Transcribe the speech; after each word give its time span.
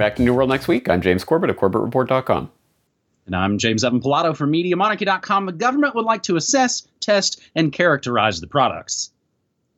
back 0.00 0.16
to 0.16 0.22
New 0.22 0.32
World 0.32 0.48
next 0.48 0.66
week. 0.66 0.88
I'm 0.88 1.02
James 1.02 1.24
Corbett 1.24 1.50
of 1.50 1.58
CorbettReport.com. 1.58 2.50
And 3.26 3.36
I'm 3.36 3.58
James 3.58 3.84
Evan 3.84 4.00
Pilato 4.00 4.34
from 4.34 4.50
MediaMonarchy.com. 4.50 5.44
The 5.44 5.52
government 5.52 5.94
would 5.94 6.06
like 6.06 6.22
to 6.22 6.36
assess, 6.36 6.88
test, 7.00 7.42
and 7.54 7.70
characterize 7.70 8.40
the 8.40 8.46
products. 8.46 9.12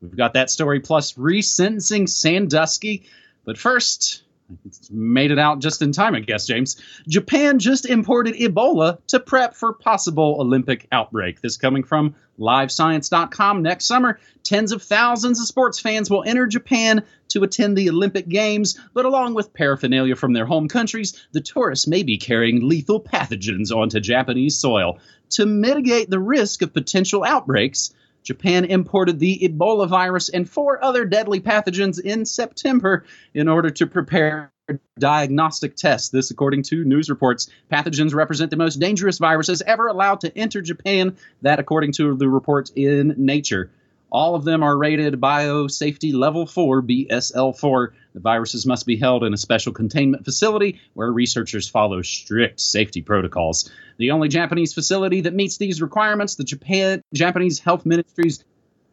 We've 0.00 0.16
got 0.16 0.34
that 0.34 0.48
story 0.48 0.79
plus 0.79 1.14
resentencing 1.14 2.09
Sandusky. 2.09 3.02
But 3.45 3.59
first, 3.59 4.23
it's 4.64 4.90
made 4.90 5.30
it 5.30 5.38
out 5.38 5.61
just 5.61 5.82
in 5.82 5.93
time, 5.93 6.14
I 6.14 6.20
guess, 6.20 6.46
James. 6.46 6.80
Japan 7.09 7.59
just 7.59 7.86
imported 7.86 8.34
Ebola 8.34 8.98
to 9.09 9.20
prep 9.20 9.54
for 9.54 9.72
possible 9.72 10.36
Olympic 10.41 10.86
outbreak. 10.92 11.41
This 11.41 11.56
coming 11.56 11.84
from 11.84 12.15
livescience.com. 12.38 13.62
Next 13.62 13.87
summer, 13.87 14.18
tens 14.42 14.73
of 14.73 14.82
thousands 14.82 15.41
of 15.41 15.46
sports 15.46 15.78
fans 15.78 16.10
will 16.10 16.24
enter 16.24 16.46
Japan 16.46 17.05
to 17.28 17.42
attend 17.42 17.77
the 17.77 17.91
Olympic 17.91 18.28
Games, 18.28 18.78
but 18.95 19.05
along 19.05 19.34
with 19.34 19.55
paraphernalia 19.55 20.16
from 20.16 20.32
their 20.32 20.46
home 20.46 20.68
countries, 20.68 21.27
the 21.32 21.40
tourists 21.40 21.87
may 21.87 22.02
be 22.02 22.18
carrying 22.18 22.68
lethal 22.68 23.01
pathogens 23.01 23.74
onto 23.74 24.01
Japanese 24.01 24.59
soil. 24.59 24.98
To 25.30 25.46
mitigate 25.46 26.10
the 26.10 26.18
risk 26.18 26.60
of 26.60 26.74
potential 26.74 27.24
outbreaks, 27.24 27.95
Japan 28.22 28.64
imported 28.64 29.18
the 29.18 29.38
Ebola 29.42 29.88
virus 29.88 30.28
and 30.28 30.48
four 30.48 30.82
other 30.82 31.04
deadly 31.04 31.40
pathogens 31.40 32.00
in 32.00 32.24
September 32.24 33.04
in 33.34 33.48
order 33.48 33.70
to 33.70 33.86
prepare 33.86 34.52
diagnostic 34.98 35.76
tests. 35.76 36.10
This, 36.10 36.30
according 36.30 36.62
to 36.64 36.84
news 36.84 37.10
reports, 37.10 37.48
pathogens 37.70 38.14
represent 38.14 38.50
the 38.50 38.56
most 38.56 38.76
dangerous 38.76 39.18
viruses 39.18 39.62
ever 39.62 39.88
allowed 39.88 40.20
to 40.20 40.38
enter 40.38 40.62
Japan. 40.62 41.16
That, 41.42 41.58
according 41.58 41.92
to 41.95 42.16
the 42.16 42.28
reports 42.28 42.72
in 42.74 43.14
Nature. 43.16 43.70
All 44.13 44.35
of 44.35 44.45
them 44.45 44.63
are 44.63 44.77
rated 44.77 45.15
biosafety 45.15 46.13
level 46.13 46.46
4, 46.46 46.82
BSL 46.82 47.59
4. 47.59 47.95
The 48.13 48.21
viruses 48.21 48.66
must 48.66 48.85
be 48.85 48.99
held 48.99 49.24
in 49.24 49.32
a 49.32 49.38
special 49.38 49.73
containment 49.73 50.27
facility 50.27 50.82
where 50.93 51.10
researchers 51.10 51.66
follow 51.66 52.02
strict 52.02 52.60
safety 52.60 53.01
protocols. 53.01 53.71
The 53.96 54.10
only 54.10 54.29
Japanese 54.29 54.74
facility 54.74 55.23
that 55.23 55.32
meets 55.32 55.57
these 55.57 55.80
requirements, 55.80 56.35
the 56.35 56.45
Japan 56.45 57.02
Japanese 57.15 57.59
Health 57.59 57.87
Ministry's 57.87 58.45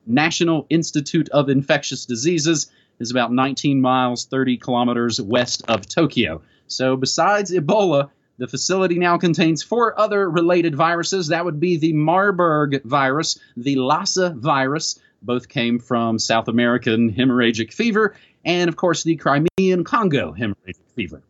National 0.07 0.65
Institute 0.69 1.27
of 1.29 1.49
Infectious 1.49 2.05
Diseases, 2.05 2.71
is 3.01 3.11
about 3.11 3.33
19 3.33 3.81
miles, 3.81 4.25
30 4.25 4.55
kilometers 4.55 5.19
west 5.19 5.63
of 5.67 5.85
Tokyo. 5.85 6.41
So, 6.67 6.95
besides 6.95 7.51
Ebola, 7.51 8.09
the 8.37 8.47
facility 8.47 8.97
now 8.97 9.17
contains 9.17 9.63
four 9.63 9.99
other 9.99 10.29
related 10.29 10.75
viruses. 10.75 11.27
That 11.27 11.43
would 11.43 11.59
be 11.59 11.75
the 11.75 11.91
Marburg 11.91 12.83
virus, 12.85 13.37
the 13.57 13.75
Lassa 13.75 14.29
virus, 14.29 14.97
both 15.21 15.47
came 15.47 15.79
from 15.79 16.19
South 16.19 16.47
American 16.47 17.13
hemorrhagic 17.13 17.73
fever 17.73 18.15
and, 18.45 18.69
of 18.69 18.75
course, 18.75 19.03
the 19.03 19.15
Crimean 19.15 19.83
Congo 19.83 20.33
hemorrhagic 20.33 20.91
fever. 20.95 21.21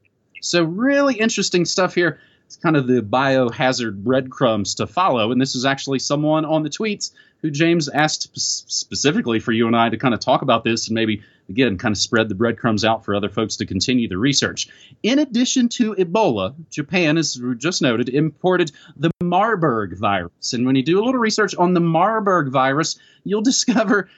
So, 0.42 0.64
really 0.64 1.16
interesting 1.16 1.66
stuff 1.66 1.96
here. 1.96 2.20
It's 2.46 2.56
kind 2.56 2.76
of 2.76 2.88
the 2.88 3.02
biohazard 3.02 4.04
breadcrumbs 4.04 4.76
to 4.76 4.88
follow. 4.88 5.32
And 5.32 5.40
this 5.40 5.54
is 5.54 5.66
actually 5.66 6.00
someone 6.00 6.46
on 6.46 6.64
the 6.64 6.70
tweets 6.70 7.12
who 7.42 7.52
James 7.52 7.88
asked 7.88 8.30
specifically 8.40 9.40
for 9.40 9.52
you 9.52 9.68
and 9.68 9.76
I 9.76 9.90
to 9.90 9.98
kind 9.98 10.14
of 10.14 10.20
talk 10.20 10.42
about 10.42 10.64
this 10.64 10.88
and 10.88 10.96
maybe, 10.96 11.22
again, 11.50 11.78
kind 11.78 11.94
of 11.94 11.98
spread 11.98 12.30
the 12.30 12.36
breadcrumbs 12.36 12.86
out 12.86 13.04
for 13.04 13.16
other 13.16 13.30
folks 13.30 13.58
to 13.58 13.66
continue 13.66 14.08
the 14.08 14.18
research. 14.18 14.70
In 15.04 15.20
addition 15.20 15.70
to 15.70 15.96
Ebola, 15.96 16.54
Japan, 16.70 17.18
as 17.18 17.42
just 17.58 17.82
noted, 17.82 18.10
imported 18.10 18.72
the 18.96 19.12
Marburg 19.22 19.98
virus. 19.98 20.54
And 20.54 20.66
when 20.66 20.76
you 20.76 20.84
do 20.84 21.00
a 21.00 21.04
little 21.04 21.20
research 21.20 21.56
on 21.56 21.74
the 21.74 21.80
Marburg 21.80 22.52
virus, 22.52 23.00
you'll 23.24 23.42
discover 23.50 24.10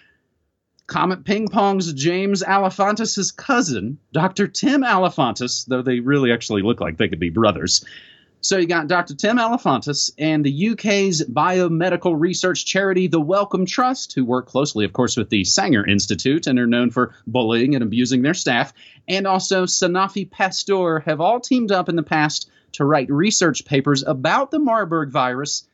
Comet 0.88 1.24
Ping 1.24 1.48
Pong's 1.48 1.94
James 1.94 2.44
Alefantis' 2.44 3.36
cousin, 3.36 3.98
Dr. 4.12 4.48
Tim 4.48 4.82
Alefantis, 4.82 5.66
though 5.66 5.82
they 5.82 6.02
really 6.02 6.34
actually 6.34 6.64
look 6.64 6.82
like 6.82 6.98
they 6.98 7.08
could 7.08 7.20
be 7.20 7.30
brothers, 7.30 7.86
so 8.42 8.58
you 8.58 8.66
got 8.66 8.88
Dr. 8.88 9.16
Tim 9.16 9.38
Alefantis 9.38 10.12
and 10.18 10.44
the 10.44 10.70
UK's 10.70 11.24
biomedical 11.24 12.20
research 12.20 12.66
charity, 12.66 13.08
the 13.08 13.22
Wellcome 13.22 13.66
Trust, 13.66 14.14
who 14.14 14.26
work 14.26 14.48
closely, 14.48 14.84
of 14.84 14.94
course, 14.94 15.16
with 15.16 15.30
the 15.30 15.44
Sanger 15.44 15.86
Institute 15.86 16.48
and 16.48 16.60
are 16.60 16.68
known 16.68 16.90
for 16.90 17.14
bullying 17.28 17.76
and 17.76 17.84
abusing 17.84 18.24
their 18.24 18.34
staff, 18.34 18.74
and 19.08 19.28
also 19.28 19.66
Sanofi 19.66 20.30
Pasteur 20.30 21.00
have 21.02 21.22
all 21.22 21.40
teamed 21.40 21.72
up 21.72 21.88
in 21.88 21.96
the 21.96 22.04
past 22.04 22.50
to 22.74 22.86
write 22.86 23.12
research 23.12 23.64
papers 23.66 24.04
about 24.04 24.50
the 24.50 24.60
Marburg 24.60 25.12
virus 25.12 25.68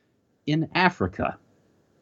in 0.46 0.68
Africa. 0.74 1.38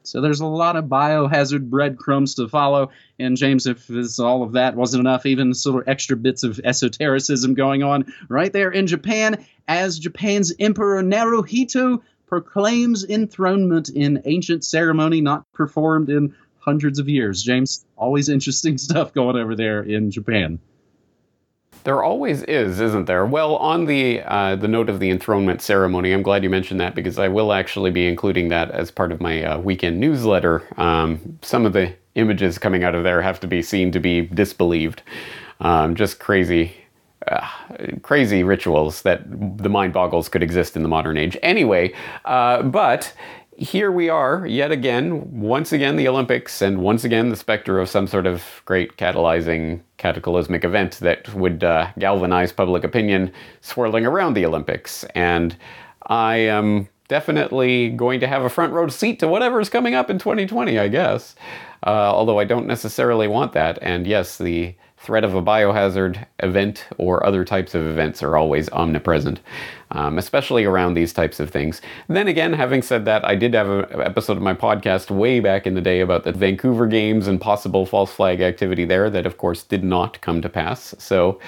So 0.06 0.20
there's 0.20 0.40
a 0.40 0.46
lot 0.46 0.76
of 0.76 0.86
biohazard 0.86 1.68
breadcrumbs 1.68 2.34
to 2.36 2.48
follow. 2.48 2.90
And 3.18 3.36
James, 3.36 3.66
if 3.66 3.86
this, 3.86 4.18
all 4.18 4.42
of 4.42 4.52
that 4.52 4.76
wasn't 4.76 5.00
enough, 5.00 5.26
even 5.26 5.54
sort 5.54 5.82
of 5.82 5.88
extra 5.88 6.16
bits 6.16 6.42
of 6.42 6.60
esotericism 6.62 7.54
going 7.54 7.82
on 7.82 8.12
right 8.28 8.52
there 8.52 8.70
in 8.70 8.86
Japan, 8.86 9.44
as 9.68 9.98
Japan's 9.98 10.52
Emperor 10.58 11.02
Naruhito 11.02 12.02
proclaims 12.26 13.04
enthronement 13.04 13.88
in 13.88 14.22
ancient 14.24 14.64
ceremony 14.64 15.20
not 15.20 15.50
performed 15.52 16.10
in 16.10 16.34
hundreds 16.58 16.98
of 16.98 17.08
years. 17.08 17.42
James, 17.42 17.84
always 17.96 18.28
interesting 18.28 18.78
stuff 18.86 19.14
going 19.14 19.36
over 19.36 19.54
there 19.54 19.82
in 19.82 20.10
Japan. 20.10 20.58
There 21.86 22.02
always 22.02 22.42
is, 22.42 22.80
isn't 22.80 23.04
there? 23.04 23.24
Well, 23.24 23.54
on 23.54 23.84
the 23.84 24.20
uh, 24.22 24.56
the 24.56 24.66
note 24.66 24.88
of 24.88 24.98
the 24.98 25.08
enthronement 25.08 25.62
ceremony, 25.62 26.10
I'm 26.10 26.20
glad 26.24 26.42
you 26.42 26.50
mentioned 26.50 26.80
that 26.80 26.96
because 26.96 27.16
I 27.16 27.28
will 27.28 27.52
actually 27.52 27.92
be 27.92 28.08
including 28.08 28.48
that 28.48 28.72
as 28.72 28.90
part 28.90 29.12
of 29.12 29.20
my 29.20 29.44
uh, 29.44 29.58
weekend 29.60 30.00
newsletter. 30.00 30.64
Um, 30.80 31.38
some 31.42 31.64
of 31.64 31.72
the 31.74 31.94
images 32.16 32.58
coming 32.58 32.82
out 32.82 32.96
of 32.96 33.04
there 33.04 33.22
have 33.22 33.38
to 33.38 33.46
be 33.46 33.62
seen 33.62 33.92
to 33.92 34.00
be 34.00 34.22
disbelieved. 34.22 35.02
Um, 35.60 35.94
just 35.94 36.18
crazy, 36.18 36.72
uh, 37.28 37.46
crazy 38.02 38.42
rituals 38.42 39.02
that 39.02 39.22
the 39.56 39.68
mind 39.68 39.92
boggles 39.92 40.28
could 40.28 40.42
exist 40.42 40.74
in 40.74 40.82
the 40.82 40.88
modern 40.88 41.16
age. 41.16 41.38
Anyway, 41.40 41.94
uh, 42.24 42.64
but 42.64 43.12
here 43.58 43.90
we 43.90 44.08
are 44.08 44.46
yet 44.46 44.70
again, 44.70 45.40
once 45.40 45.72
again 45.72 45.96
the 45.96 46.08
Olympics, 46.08 46.60
and 46.60 46.82
once 46.82 47.04
again 47.04 47.30
the 47.30 47.36
specter 47.36 47.80
of 47.80 47.88
some 47.88 48.06
sort 48.06 48.26
of 48.26 48.44
great 48.64 48.96
catalyzing 48.96 49.80
cataclysmic 49.96 50.64
event 50.64 50.98
that 51.00 51.32
would 51.34 51.64
uh, 51.64 51.88
galvanize 51.98 52.52
public 52.52 52.84
opinion 52.84 53.32
swirling 53.62 54.04
around 54.04 54.34
the 54.34 54.44
Olympics. 54.44 55.04
And 55.14 55.56
I 56.06 56.36
am 56.36 56.88
definitely 57.08 57.90
going 57.90 58.20
to 58.20 58.26
have 58.26 58.42
a 58.42 58.50
front 58.50 58.72
row 58.72 58.88
seat 58.88 59.20
to 59.20 59.28
whatever 59.28 59.60
is 59.60 59.70
coming 59.70 59.94
up 59.94 60.10
in 60.10 60.18
2020, 60.18 60.78
I 60.78 60.88
guess. 60.88 61.34
Uh, 61.86 61.90
although 61.90 62.38
I 62.38 62.44
don't 62.44 62.66
necessarily 62.66 63.28
want 63.28 63.52
that. 63.52 63.78
And 63.80 64.06
yes, 64.06 64.38
the 64.38 64.74
threat 64.98 65.24
of 65.24 65.34
a 65.34 65.42
biohazard 65.42 66.26
event 66.40 66.86
or 66.98 67.24
other 67.24 67.44
types 67.44 67.74
of 67.74 67.86
events 67.86 68.22
are 68.22 68.36
always 68.36 68.68
omnipresent, 68.70 69.40
um, 69.90 70.18
especially 70.18 70.64
around 70.64 70.94
these 70.94 71.12
types 71.12 71.38
of 71.38 71.50
things. 71.50 71.82
Then 72.08 72.28
again, 72.28 72.54
having 72.54 72.82
said 72.82 73.04
that, 73.04 73.24
I 73.24 73.34
did 73.36 73.54
have 73.54 73.68
an 73.68 74.00
episode 74.00 74.36
of 74.36 74.42
my 74.42 74.54
podcast 74.54 75.10
way 75.10 75.38
back 75.40 75.66
in 75.66 75.74
the 75.74 75.80
day 75.80 76.00
about 76.00 76.24
the 76.24 76.32
Vancouver 76.32 76.86
Games 76.86 77.28
and 77.28 77.40
possible 77.40 77.84
false 77.84 78.10
flag 78.10 78.40
activity 78.40 78.84
there 78.84 79.10
that, 79.10 79.26
of 79.26 79.36
course, 79.36 79.62
did 79.62 79.84
not 79.84 80.20
come 80.22 80.40
to 80.40 80.48
pass. 80.48 80.94
So, 80.98 81.38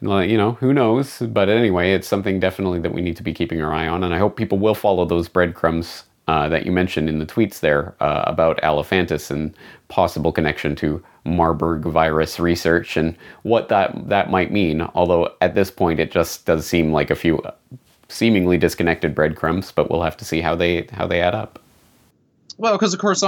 you 0.00 0.36
know, 0.36 0.52
who 0.52 0.72
knows? 0.72 1.18
But 1.20 1.48
anyway, 1.48 1.92
it's 1.92 2.08
something 2.08 2.40
definitely 2.40 2.80
that 2.80 2.94
we 2.94 3.02
need 3.02 3.16
to 3.18 3.22
be 3.22 3.34
keeping 3.34 3.60
our 3.60 3.72
eye 3.72 3.88
on, 3.88 4.04
and 4.04 4.14
I 4.14 4.18
hope 4.18 4.36
people 4.36 4.58
will 4.58 4.74
follow 4.74 5.04
those 5.04 5.28
breadcrumbs 5.28 6.04
uh, 6.28 6.48
that 6.48 6.66
you 6.66 6.72
mentioned 6.72 7.08
in 7.08 7.18
the 7.18 7.26
tweets 7.26 7.60
there 7.60 7.94
uh, 8.00 8.24
about 8.26 8.60
Alefantis 8.62 9.30
and 9.30 9.54
possible 9.88 10.32
connection 10.32 10.74
to 10.76 11.02
Marburg 11.24 11.82
virus 11.82 12.40
research 12.40 12.96
and 12.96 13.16
what 13.42 13.68
that 13.68 14.08
that 14.08 14.30
might 14.30 14.50
mean. 14.50 14.82
Although 14.94 15.32
at 15.40 15.54
this 15.54 15.70
point 15.70 16.00
it 16.00 16.10
just 16.10 16.46
does 16.46 16.66
seem 16.66 16.92
like 16.92 17.10
a 17.10 17.16
few 17.16 17.40
seemingly 18.08 18.58
disconnected 18.58 19.14
breadcrumbs, 19.14 19.72
but 19.72 19.90
we'll 19.90 20.02
have 20.02 20.16
to 20.16 20.24
see 20.24 20.40
how 20.40 20.54
they 20.54 20.88
how 20.92 21.06
they 21.06 21.20
add 21.20 21.34
up. 21.34 21.60
Well, 22.58 22.72
because 22.72 22.94
of 22.94 23.00
course 23.00 23.22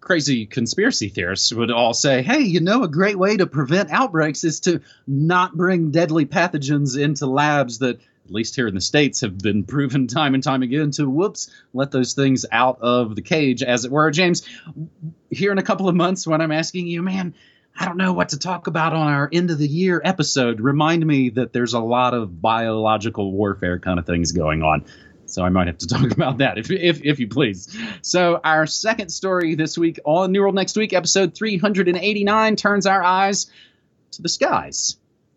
crazy 0.00 0.44
conspiracy 0.44 1.08
theorists 1.08 1.52
would 1.52 1.70
all 1.70 1.94
say, 1.94 2.22
"Hey, 2.22 2.40
you 2.40 2.60
know, 2.60 2.82
a 2.82 2.88
great 2.88 3.18
way 3.18 3.36
to 3.36 3.46
prevent 3.46 3.90
outbreaks 3.90 4.44
is 4.44 4.60
to 4.60 4.80
not 5.06 5.56
bring 5.56 5.90
deadly 5.90 6.26
pathogens 6.26 6.98
into 7.00 7.26
labs 7.26 7.78
that 7.78 7.98
at 8.24 8.30
least 8.30 8.56
here 8.56 8.66
in 8.66 8.74
the 8.74 8.80
States, 8.80 9.20
have 9.20 9.38
been 9.38 9.64
proven 9.64 10.06
time 10.08 10.34
and 10.34 10.42
time 10.42 10.62
again 10.62 10.90
to 10.92 11.08
whoops, 11.08 11.50
let 11.72 11.90
those 11.90 12.14
things 12.14 12.46
out 12.50 12.80
of 12.80 13.14
the 13.14 13.22
cage, 13.22 13.62
as 13.62 13.84
it 13.84 13.90
were. 13.90 14.10
James, 14.10 14.46
here 15.30 15.52
in 15.52 15.58
a 15.58 15.62
couple 15.62 15.88
of 15.88 15.94
months, 15.94 16.26
when 16.26 16.40
I'm 16.40 16.52
asking 16.52 16.86
you, 16.86 17.02
man, 17.02 17.34
I 17.78 17.86
don't 17.86 17.96
know 17.96 18.12
what 18.12 18.30
to 18.30 18.38
talk 18.38 18.66
about 18.66 18.92
on 18.92 19.08
our 19.08 19.28
end 19.32 19.50
of 19.50 19.58
the 19.58 19.66
year 19.66 20.00
episode, 20.04 20.60
remind 20.60 21.04
me 21.04 21.30
that 21.30 21.52
there's 21.52 21.74
a 21.74 21.80
lot 21.80 22.14
of 22.14 22.40
biological 22.40 23.32
warfare 23.32 23.80
kind 23.80 23.98
of 23.98 24.06
things 24.06 24.32
going 24.32 24.62
on. 24.62 24.84
So 25.26 25.42
I 25.42 25.48
might 25.48 25.66
have 25.66 25.78
to 25.78 25.86
talk 25.88 26.12
about 26.12 26.38
that 26.38 26.56
if, 26.58 26.70
if, 26.70 27.04
if 27.04 27.18
you 27.18 27.28
please. 27.28 27.76
So 28.02 28.40
our 28.42 28.66
second 28.66 29.08
story 29.10 29.56
this 29.56 29.76
week 29.76 29.98
on 30.04 30.32
New 30.32 30.40
World 30.40 30.54
Next 30.54 30.76
Week, 30.76 30.92
episode 30.92 31.34
389, 31.34 32.56
turns 32.56 32.86
our 32.86 33.02
eyes 33.02 33.50
to 34.12 34.22
the 34.22 34.28
skies. 34.28 34.96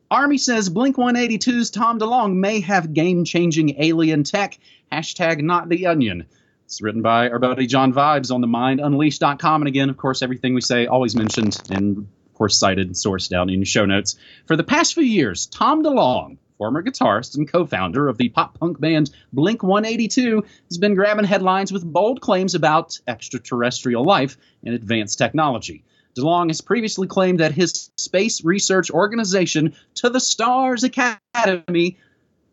Army 0.09 0.37
says 0.37 0.69
Blink 0.69 0.95
182's 0.95 1.69
Tom 1.69 1.99
DeLonge 1.99 2.33
may 2.33 2.61
have 2.61 2.93
game 2.93 3.25
changing 3.25 3.81
alien 3.81 4.23
tech. 4.23 4.57
Hashtag 4.89 5.41
not 5.41 5.67
the 5.67 5.87
onion. 5.87 6.25
It's 6.63 6.81
written 6.81 7.01
by 7.01 7.29
our 7.29 7.39
buddy 7.39 7.67
John 7.67 7.91
Vibes 7.91 8.31
on 8.33 8.39
the 8.39 8.47
mindunleashed.com. 8.47 9.61
And 9.61 9.67
again, 9.67 9.89
of 9.89 9.97
course, 9.97 10.21
everything 10.21 10.53
we 10.53 10.61
say 10.61 10.85
always 10.85 11.13
mentioned 11.13 11.61
and, 11.69 11.97
of 11.97 12.33
course, 12.35 12.57
cited 12.57 12.87
and 12.87 12.95
sourced 12.95 13.27
down 13.27 13.49
in 13.49 13.59
your 13.59 13.65
show 13.65 13.85
notes. 13.85 14.15
For 14.45 14.55
the 14.55 14.63
past 14.63 14.93
few 14.93 15.03
years, 15.03 15.45
Tom 15.47 15.83
DeLonge, 15.83 16.37
former 16.57 16.81
guitarist 16.81 17.35
and 17.35 17.51
co 17.51 17.65
founder 17.65 18.07
of 18.07 18.17
the 18.17 18.29
pop 18.29 18.57
punk 18.57 18.79
band 18.79 19.11
Blink 19.33 19.61
182, 19.61 20.41
has 20.69 20.77
been 20.77 20.95
grabbing 20.95 21.25
headlines 21.25 21.73
with 21.73 21.83
bold 21.83 22.21
claims 22.21 22.55
about 22.55 22.97
extraterrestrial 23.09 24.05
life 24.05 24.37
and 24.63 24.73
advanced 24.73 25.17
technology. 25.17 25.83
DeLonge 26.17 26.49
has 26.49 26.61
previously 26.61 27.07
claimed 27.07 27.39
that 27.39 27.51
his 27.51 27.91
space 27.97 28.43
research 28.43 28.89
organization, 28.89 29.75
To 29.95 30.09
the 30.09 30.19
Stars 30.19 30.83
Academy, 30.83 31.97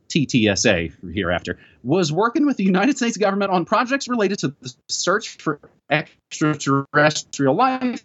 TTSA 0.09 1.13
hereafter, 1.15 1.59
was 1.83 2.13
working 2.13 2.47
with 2.47 2.57
the 2.57 2.65
United 2.65 2.97
States 2.97 3.17
government 3.17 3.51
on 3.51 3.65
projects 3.65 4.09
related 4.09 4.39
to 4.41 4.49
the 4.61 4.75
search 4.89 5.39
for 5.39 5.61
extraterrestrial 5.91 7.55
life 7.55 8.05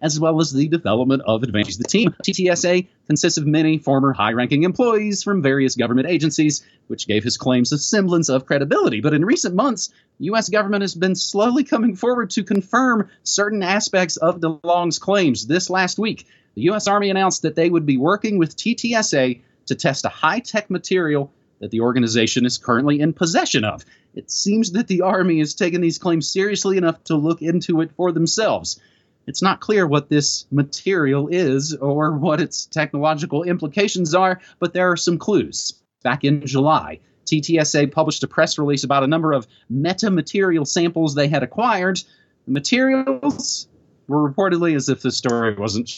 as 0.00 0.20
well 0.20 0.40
as 0.40 0.52
the 0.52 0.68
development 0.68 1.22
of 1.26 1.42
advances. 1.42 1.78
The 1.78 1.84
team, 1.84 2.14
TTSA, 2.24 2.86
consists 3.06 3.38
of 3.38 3.46
many 3.46 3.78
former 3.78 4.12
high 4.12 4.32
ranking 4.32 4.62
employees 4.62 5.22
from 5.22 5.42
various 5.42 5.74
government 5.74 6.08
agencies, 6.08 6.64
which 6.86 7.06
gave 7.06 7.24
his 7.24 7.36
claims 7.36 7.72
a 7.72 7.78
semblance 7.78 8.28
of 8.28 8.46
credibility. 8.46 9.00
But 9.00 9.14
in 9.14 9.24
recent 9.24 9.54
months, 9.54 9.90
U.S. 10.20 10.48
government 10.48 10.82
has 10.82 10.94
been 10.94 11.14
slowly 11.14 11.64
coming 11.64 11.96
forward 11.96 12.30
to 12.30 12.44
confirm 12.44 13.08
certain 13.22 13.62
aspects 13.62 14.16
of 14.16 14.40
DeLonge's 14.40 14.98
claims. 14.98 15.46
This 15.46 15.70
last 15.70 15.98
week, 15.98 16.26
the 16.54 16.62
U.S. 16.62 16.86
Army 16.86 17.10
announced 17.10 17.42
that 17.42 17.56
they 17.56 17.70
would 17.70 17.86
be 17.86 17.96
working 17.96 18.38
with 18.38 18.56
TTSA 18.56 19.40
to 19.66 19.74
test 19.74 20.04
a 20.04 20.08
high 20.08 20.40
tech 20.40 20.70
material 20.70 21.32
that 21.60 21.70
the 21.70 21.80
organization 21.80 22.46
is 22.46 22.58
currently 22.58 23.00
in 23.00 23.12
possession 23.12 23.64
of. 23.64 23.84
It 24.14 24.30
seems 24.30 24.72
that 24.72 24.88
the 24.88 25.02
Army 25.02 25.38
has 25.40 25.54
taken 25.54 25.80
these 25.80 25.98
claims 25.98 26.30
seriously 26.30 26.76
enough 26.76 27.02
to 27.04 27.16
look 27.16 27.42
into 27.42 27.80
it 27.80 27.90
for 27.96 28.12
themselves. 28.12 28.80
It's 29.28 29.42
not 29.42 29.60
clear 29.60 29.86
what 29.86 30.08
this 30.08 30.46
material 30.50 31.28
is 31.28 31.74
or 31.74 32.16
what 32.16 32.40
its 32.40 32.64
technological 32.64 33.42
implications 33.42 34.14
are, 34.14 34.40
but 34.58 34.72
there 34.72 34.90
are 34.90 34.96
some 34.96 35.18
clues. 35.18 35.74
Back 36.02 36.24
in 36.24 36.46
July, 36.46 37.00
TTSA 37.26 37.92
published 37.92 38.22
a 38.22 38.26
press 38.26 38.58
release 38.58 38.84
about 38.84 39.04
a 39.04 39.06
number 39.06 39.34
of 39.34 39.46
metamaterial 39.70 40.66
samples 40.66 41.14
they 41.14 41.28
had 41.28 41.42
acquired. 41.42 42.02
The 42.46 42.52
materials 42.52 43.68
were 44.06 44.30
reportedly, 44.30 44.74
as 44.74 44.88
if 44.88 45.02
the 45.02 45.12
story 45.12 45.54
wasn't 45.54 45.90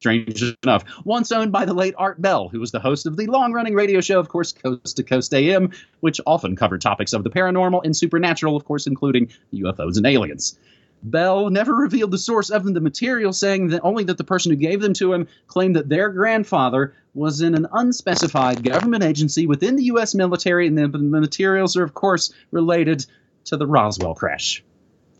strange 0.00 0.56
enough, 0.62 0.84
once 1.04 1.32
owned 1.32 1.50
by 1.50 1.64
the 1.64 1.74
late 1.74 1.94
Art 1.98 2.22
Bell, 2.22 2.48
who 2.48 2.60
was 2.60 2.70
the 2.70 2.78
host 2.78 3.06
of 3.06 3.16
the 3.16 3.26
long 3.26 3.52
running 3.52 3.74
radio 3.74 4.00
show, 4.00 4.20
of 4.20 4.28
course, 4.28 4.52
Coast 4.52 4.96
to 4.96 5.02
Coast 5.02 5.34
AM, 5.34 5.72
which 5.98 6.20
often 6.24 6.54
covered 6.54 6.80
topics 6.80 7.12
of 7.12 7.24
the 7.24 7.30
paranormal 7.30 7.80
and 7.84 7.96
supernatural, 7.96 8.54
of 8.54 8.64
course, 8.64 8.86
including 8.86 9.32
UFOs 9.52 9.96
and 9.96 10.06
aliens. 10.06 10.56
Bell 11.02 11.50
never 11.50 11.74
revealed 11.74 12.10
the 12.10 12.18
source 12.18 12.50
of 12.50 12.64
the 12.64 12.80
material, 12.80 13.32
saying 13.32 13.68
that 13.68 13.84
only 13.84 14.04
that 14.04 14.18
the 14.18 14.24
person 14.24 14.50
who 14.50 14.56
gave 14.56 14.80
them 14.80 14.94
to 14.94 15.12
him 15.12 15.28
claimed 15.46 15.76
that 15.76 15.88
their 15.88 16.10
grandfather 16.10 16.94
was 17.14 17.40
in 17.40 17.54
an 17.54 17.66
unspecified 17.72 18.62
government 18.64 19.04
agency 19.04 19.46
within 19.46 19.76
the 19.76 19.84
U.S. 19.84 20.14
military, 20.14 20.66
and 20.66 20.76
the 20.76 20.88
materials 20.88 21.76
are, 21.76 21.84
of 21.84 21.94
course, 21.94 22.32
related 22.50 23.06
to 23.44 23.56
the 23.56 23.66
Roswell 23.66 24.14
crash. 24.14 24.62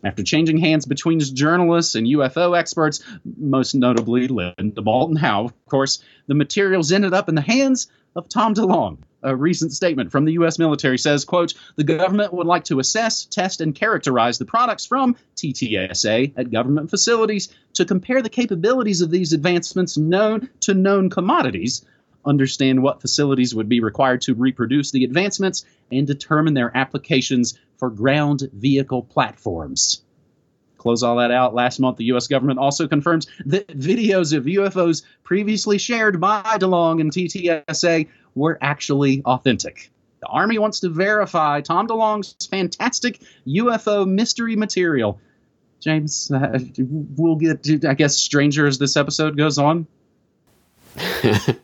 After 0.03 0.23
changing 0.23 0.57
hands 0.59 0.85
between 0.85 1.19
journalists 1.19 1.95
and 1.95 2.07
UFO 2.07 2.57
experts, 2.57 3.03
most 3.37 3.75
notably 3.75 4.27
Linda 4.27 4.81
Moulton 4.81 5.17
Howe, 5.17 5.45
of 5.45 5.65
course, 5.65 6.01
the 6.27 6.35
materials 6.35 6.91
ended 6.91 7.13
up 7.13 7.27
in 7.27 7.35
the 7.35 7.41
hands 7.41 7.87
of 8.19 8.29
Tom 8.29 8.53
DeLonge, 8.53 8.99
a 9.23 9.35
recent 9.35 9.71
statement 9.71 10.11
from 10.11 10.25
the 10.25 10.33
U.S. 10.33 10.59
military 10.59 10.97
says, 10.97 11.25
quote, 11.25 11.53
the 11.77 11.83
government 11.83 12.33
would 12.33 12.45
like 12.45 12.65
to 12.65 12.79
assess, 12.79 13.25
test, 13.25 13.61
and 13.61 13.73
characterize 13.73 14.37
the 14.37 14.45
products 14.45 14.85
from 14.85 15.15
TTSA 15.37 16.33
at 16.37 16.51
government 16.51 16.89
facilities 16.89 17.49
to 17.73 17.85
compare 17.85 18.21
the 18.21 18.29
capabilities 18.29 19.01
of 19.01 19.09
these 19.09 19.33
advancements 19.33 19.97
known 19.97 20.49
to 20.61 20.73
known 20.73 21.09
commodities, 21.09 21.85
understand 22.25 22.83
what 22.83 23.01
facilities 23.01 23.55
would 23.55 23.69
be 23.69 23.79
required 23.79 24.21
to 24.21 24.35
reproduce 24.35 24.91
the 24.91 25.05
advancements, 25.05 25.65
and 25.91 26.05
determine 26.05 26.53
their 26.53 26.75
applications 26.75 27.57
for 27.77 27.89
ground 27.89 28.49
vehicle 28.53 29.03
platforms 29.03 30.03
close 30.79 31.03
all 31.03 31.17
that 31.17 31.29
out. 31.29 31.53
Last 31.53 31.79
month, 31.79 31.97
the 31.97 32.05
U.S. 32.05 32.27
government 32.27 32.57
also 32.57 32.87
confirms 32.87 33.27
that 33.45 33.67
videos 33.67 34.35
of 34.35 34.45
UFOs 34.45 35.03
previously 35.23 35.77
shared 35.77 36.19
by 36.19 36.41
DeLonge 36.57 37.01
and 37.01 37.11
TTSA 37.11 38.07
were 38.33 38.57
actually 38.61 39.21
authentic. 39.23 39.91
The 40.21 40.27
Army 40.27 40.57
wants 40.57 40.79
to 40.81 40.89
verify 40.89 41.61
Tom 41.61 41.87
DeLonge's 41.87 42.47
fantastic 42.47 43.21
UFO 43.47 44.07
mystery 44.07 44.55
material. 44.55 45.19
James, 45.79 46.29
uh, 46.31 46.59
we'll 46.77 47.35
get, 47.35 47.85
I 47.85 47.93
guess, 47.93 48.17
stranger 48.17 48.67
as 48.67 48.79
this 48.79 48.97
episode 48.97 49.37
goes 49.37 49.57
on. 49.57 49.87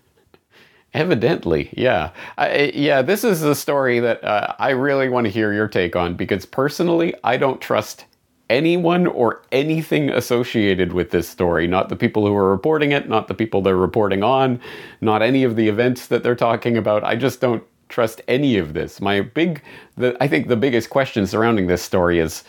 Evidently, 0.94 1.69
yeah. 1.73 2.12
I, 2.38 2.71
yeah, 2.73 3.01
this 3.01 3.25
is 3.25 3.44
a 3.44 3.53
story 3.53 4.00
that 4.00 4.23
uh, 4.23 4.56
I 4.57 4.69
really 4.69 5.09
want 5.09 5.25
to 5.25 5.31
hear 5.31 5.51
your 5.51 5.67
take 5.67 5.97
on 5.97 6.15
because 6.15 6.45
personally, 6.45 7.13
I 7.21 7.35
don't 7.35 7.59
trust 7.59 8.06
anyone 8.50 9.07
or 9.07 9.42
anything 9.51 10.09
associated 10.09 10.94
with 10.94 11.12
this 11.12 11.27
story. 11.27 11.68
Not 11.68 11.89
the 11.89 11.95
people 11.95 12.25
who 12.25 12.36
are 12.36 12.50
reporting 12.50 12.92
it, 12.92 13.09
not 13.09 13.27
the 13.27 13.33
people 13.33 13.62
they're 13.62 13.75
reporting 13.75 14.24
on, 14.24 14.59
not 15.01 15.21
any 15.21 15.44
of 15.44 15.56
the 15.56 15.68
events 15.68 16.07
that 16.07 16.24
they're 16.24 16.36
talking 16.36 16.77
about. 16.77 17.03
I 17.03 17.15
just 17.15 17.42
don't 17.42 17.63
trust 17.89 18.21
any 18.27 18.57
of 18.57 18.74
this. 18.74 19.01
My 19.01 19.21
big, 19.21 19.62
the, 19.95 20.15
I 20.21 20.27
think 20.27 20.47
the 20.47 20.56
biggest 20.56 20.89
question 20.89 21.25
surrounding 21.27 21.68
this 21.68 21.81
story 21.81 22.19
is 22.19 22.44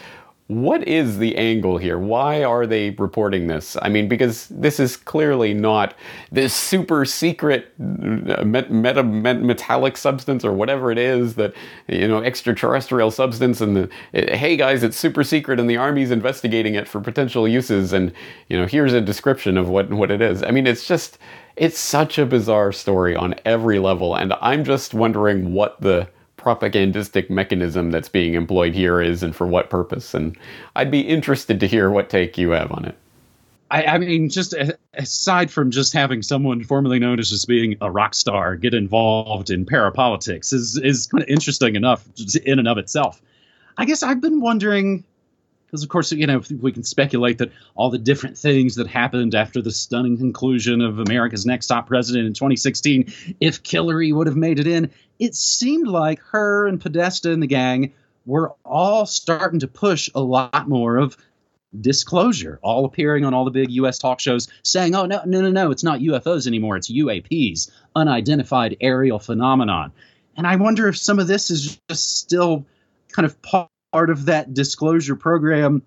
what 0.49 0.87
is 0.87 1.19
the 1.19 1.37
angle 1.37 1.77
here? 1.77 1.99
Why 1.99 2.45
are 2.45 2.67
they 2.67 2.91
reporting 2.91 3.49
this? 3.49 3.77
I 3.83 3.89
mean, 3.89 4.07
because 4.07 4.47
this 4.47 4.79
is 4.79 4.97
clearly 4.97 5.53
not 5.53 5.95
this 6.31 6.55
super 6.55 7.05
secret 7.05 7.73
uh, 7.81 8.45
met, 8.45 8.71
meta, 8.71 9.03
met, 9.03 9.43
metallic 9.43 9.97
substance 9.97 10.45
or 10.45 10.53
whatever 10.53 10.93
it 10.93 10.99
is 10.99 11.35
that, 11.35 11.53
you 11.89 12.07
know, 12.07 12.23
extraterrestrial 12.23 13.11
substance. 13.11 13.61
And 13.61 13.77
the, 13.77 13.91
hey 14.13 14.57
guys, 14.57 14.85
it's 14.85 14.97
super 14.97 15.25
secret 15.25 15.59
and 15.59 15.69
the 15.69 15.79
army's 15.79 16.13
investigating 16.13 16.77
it 16.77 16.87
for 16.87 17.01
potential 17.01 17.49
uses. 17.49 17.93
And, 17.93 18.13
you 18.49 18.57
know, 18.57 18.67
here's 18.67 18.93
a 18.93 19.01
description 19.01 19.59
of 19.59 19.69
what, 19.69 19.91
what 19.91 20.13
it 20.13 20.21
is. 20.21 20.45
I 20.45 20.53
mean, 20.53 20.69
it's 20.69 20.87
just, 20.87 21.19
it's 21.57 21.79
such 21.79 22.19
a 22.19 22.27
bizarre 22.27 22.71
story 22.71 23.17
on 23.17 23.35
every 23.45 23.81
level. 23.81 24.15
And 24.15 24.33
I'm 24.41 24.63
just 24.63 24.95
wondering 24.95 25.53
what 25.55 25.81
the, 25.81 26.09
propagandistic 26.47 27.29
mechanism 27.29 27.91
that's 27.91 28.09
being 28.09 28.35
employed 28.35 28.73
here 28.73 29.01
is 29.01 29.25
and 29.25 29.35
for 29.35 29.49
what 29.49 29.69
purpose. 29.69 30.15
And 30.15 30.39
I'd 30.77 30.93
be 30.93 31.01
interested 31.01 31.59
to 31.59 31.67
hear 31.67 31.91
what 31.91 32.09
take 32.09 32.39
you 32.39 32.51
have 32.51 32.71
on 32.71 32.85
it. 32.85 32.95
I, 33.73 33.83
I, 33.83 33.99
mean, 33.99 34.29
just 34.29 34.55
aside 34.95 35.51
from 35.51 35.73
just 35.73 35.93
having 35.93 36.23
someone 36.23 36.63
formerly 36.63 37.01
known 37.01 37.19
as 37.19 37.31
just 37.31 37.49
being 37.49 37.77
a 37.81 37.91
rock 37.91 38.15
star 38.15 38.55
get 38.55 38.75
involved 38.75 39.51
in 39.51 39.67
parapolitics 39.67 40.53
is 40.53 40.79
is 40.79 41.09
kind 41.09 41.25
of 41.25 41.29
interesting 41.29 41.75
enough 41.75 42.07
in 42.45 42.61
and 42.61 42.69
of 42.69 42.79
itself. 42.79 43.21
I 43.77 43.85
guess 43.85 44.05
I've 44.05 44.21
been 44.21 44.41
wondering 44.41 45.03
because 45.77 45.85
of 45.85 45.91
course 45.91 46.11
you 46.13 46.27
know 46.27 46.41
we 46.59 46.73
can 46.73 46.83
speculate 46.83 47.37
that 47.37 47.53
all 47.75 47.91
the 47.91 47.99
different 47.99 48.39
things 48.39 48.77
that 48.77 48.87
happened 48.87 49.35
after 49.35 49.61
the 49.61 49.71
stunning 49.71 50.17
conclusion 50.17 50.81
of 50.81 50.99
America's 50.99 51.45
Next 51.45 51.67
Top 51.67 51.87
President 51.87 52.27
in 52.27 52.33
2016, 52.33 53.13
if 53.41 53.61
Hillary 53.63 54.11
would 54.11 54.27
have 54.27 54.37
made 54.37 54.59
it 54.59 54.67
in, 54.67 54.91
it 55.19 55.35
seemed 55.35 55.87
like 55.87 56.21
her 56.31 56.67
and 56.67 56.81
Podesta 56.81 57.31
and 57.31 57.43
the 57.43 57.47
gang 57.47 57.93
were 58.25 58.55
all 58.65 59.05
starting 59.05 59.61
to 59.61 59.69
push 59.69 60.09
a 60.15 60.21
lot 60.21 60.67
more 60.67 60.97
of 60.97 61.15
disclosure, 61.79 62.59
all 62.63 62.87
appearing 62.87 63.27
on 63.27 63.35
all 63.35 63.45
the 63.45 63.51
big 63.51 63.71
U.S. 63.73 63.99
talk 63.99 64.19
shows, 64.19 64.49
saying, 64.63 64.95
"Oh 64.95 65.05
no, 65.05 65.21
no, 65.27 65.43
no, 65.43 65.51
no, 65.51 65.71
it's 65.73 65.85
not 65.85 66.01
UFOs 66.01 66.47
anymore; 66.47 66.79
it's 66.79 66.91
UAPs, 66.91 67.71
unidentified 67.95 68.79
aerial 68.81 69.19
phenomenon." 69.19 69.93
And 70.39 70.47
I 70.47 70.57
wonder 70.57 70.89
if 70.89 70.97
some 70.97 71.19
of 71.19 71.27
this 71.27 71.51
is 71.51 71.79
just 71.91 72.17
still 72.17 72.65
kind 73.13 73.27
of 73.27 73.41
part 73.97 74.11
of 74.11 74.27
that 74.27 74.53
disclosure 74.53 75.17
program 75.17 75.81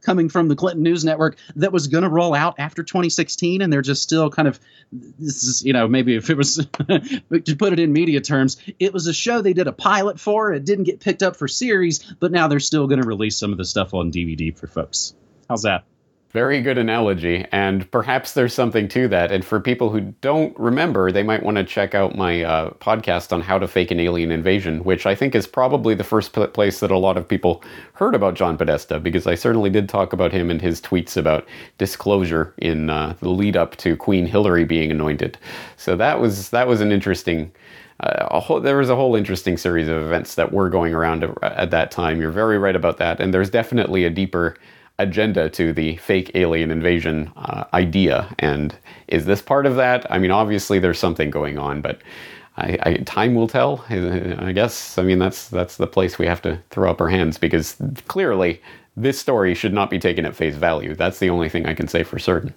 coming 0.00 0.28
from 0.28 0.48
the 0.48 0.56
Clinton 0.56 0.82
News 0.82 1.04
Network 1.04 1.36
that 1.54 1.70
was 1.70 1.86
going 1.86 2.02
to 2.02 2.10
roll 2.10 2.34
out 2.34 2.56
after 2.58 2.82
2016, 2.82 3.62
and 3.62 3.72
they're 3.72 3.80
just 3.80 4.02
still 4.02 4.28
kind 4.28 4.48
of 4.48 4.58
this 4.90 5.44
is 5.44 5.62
you 5.64 5.72
know 5.72 5.86
maybe 5.86 6.16
if 6.16 6.30
it 6.30 6.36
was 6.36 6.56
to 6.88 7.56
put 7.56 7.72
it 7.72 7.78
in 7.78 7.92
media 7.92 8.20
terms, 8.20 8.56
it 8.80 8.92
was 8.92 9.06
a 9.06 9.14
show 9.14 9.40
they 9.40 9.52
did 9.52 9.68
a 9.68 9.72
pilot 9.72 10.18
for. 10.18 10.52
It 10.52 10.64
didn't 10.64 10.82
get 10.82 10.98
picked 10.98 11.22
up 11.22 11.36
for 11.36 11.46
series, 11.46 12.00
but 12.18 12.32
now 12.32 12.48
they're 12.48 12.58
still 12.58 12.88
going 12.88 13.00
to 13.00 13.06
release 13.06 13.38
some 13.38 13.52
of 13.52 13.58
the 13.58 13.64
stuff 13.64 13.94
on 13.94 14.10
DVD 14.10 14.58
for 14.58 14.66
folks. 14.66 15.14
How's 15.48 15.62
that? 15.62 15.84
Very 16.34 16.62
good 16.62 16.78
analogy, 16.78 17.46
and 17.52 17.88
perhaps 17.92 18.32
there's 18.34 18.52
something 18.52 18.88
to 18.88 19.06
that. 19.06 19.30
And 19.30 19.44
for 19.44 19.60
people 19.60 19.90
who 19.90 20.00
don't 20.20 20.58
remember, 20.58 21.12
they 21.12 21.22
might 21.22 21.44
want 21.44 21.58
to 21.58 21.64
check 21.64 21.94
out 21.94 22.16
my 22.16 22.42
uh, 22.42 22.70
podcast 22.70 23.32
on 23.32 23.40
how 23.40 23.56
to 23.56 23.68
fake 23.68 23.92
an 23.92 24.00
alien 24.00 24.32
invasion, 24.32 24.82
which 24.82 25.06
I 25.06 25.14
think 25.14 25.36
is 25.36 25.46
probably 25.46 25.94
the 25.94 26.02
first 26.02 26.32
place 26.32 26.80
that 26.80 26.90
a 26.90 26.98
lot 26.98 27.16
of 27.16 27.28
people 27.28 27.62
heard 27.92 28.16
about 28.16 28.34
John 28.34 28.58
Podesta, 28.58 28.98
because 28.98 29.28
I 29.28 29.36
certainly 29.36 29.70
did 29.70 29.88
talk 29.88 30.12
about 30.12 30.32
him 30.32 30.50
and 30.50 30.60
his 30.60 30.80
tweets 30.80 31.16
about 31.16 31.46
disclosure 31.78 32.52
in 32.58 32.90
uh, 32.90 33.14
the 33.20 33.28
lead 33.28 33.56
up 33.56 33.76
to 33.76 33.96
Queen 33.96 34.26
Hillary 34.26 34.64
being 34.64 34.90
anointed. 34.90 35.38
So 35.76 35.94
that 35.94 36.18
was 36.20 36.50
that 36.50 36.66
was 36.66 36.80
an 36.80 36.90
interesting. 36.90 37.52
Uh, 38.00 38.40
whole, 38.40 38.60
there 38.60 38.78
was 38.78 38.90
a 38.90 38.96
whole 38.96 39.14
interesting 39.14 39.56
series 39.56 39.86
of 39.86 40.02
events 40.02 40.34
that 40.34 40.52
were 40.52 40.68
going 40.68 40.94
around 40.94 41.32
at 41.42 41.70
that 41.70 41.92
time. 41.92 42.20
You're 42.20 42.32
very 42.32 42.58
right 42.58 42.74
about 42.74 42.96
that, 42.98 43.20
and 43.20 43.32
there's 43.32 43.50
definitely 43.50 44.04
a 44.04 44.10
deeper 44.10 44.56
agenda 44.98 45.50
to 45.50 45.72
the 45.72 45.96
fake 45.96 46.30
alien 46.34 46.70
invasion 46.70 47.32
uh, 47.36 47.64
idea. 47.74 48.34
And 48.38 48.74
is 49.08 49.26
this 49.26 49.42
part 49.42 49.66
of 49.66 49.76
that? 49.76 50.10
I 50.10 50.18
mean, 50.18 50.30
obviously 50.30 50.78
there's 50.78 50.98
something 50.98 51.30
going 51.30 51.58
on, 51.58 51.80
but 51.80 52.00
I, 52.56 52.78
I, 52.82 52.94
time 52.98 53.34
will 53.34 53.48
tell. 53.48 53.84
I 53.90 54.52
guess. 54.52 54.96
I 54.96 55.02
mean, 55.02 55.18
that's 55.18 55.48
that's 55.48 55.76
the 55.76 55.86
place 55.86 56.18
we 56.18 56.26
have 56.26 56.42
to 56.42 56.60
throw 56.70 56.90
up 56.90 57.00
our 57.00 57.08
hands 57.08 57.38
because 57.38 57.76
clearly 58.06 58.62
this 58.96 59.18
story 59.18 59.54
should 59.54 59.72
not 59.72 59.90
be 59.90 59.98
taken 59.98 60.24
at 60.24 60.36
face 60.36 60.54
value. 60.54 60.94
That's 60.94 61.18
the 61.18 61.30
only 61.30 61.48
thing 61.48 61.66
I 61.66 61.74
can 61.74 61.88
say 61.88 62.04
for 62.04 62.18
certain. 62.18 62.54